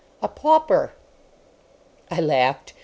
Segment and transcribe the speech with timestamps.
[0.23, 0.93] "A pauper."
[2.09, 2.73] I laughed.